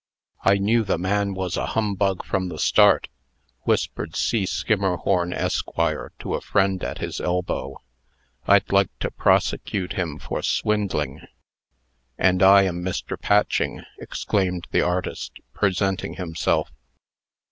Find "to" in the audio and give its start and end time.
6.17-6.33, 9.01-9.11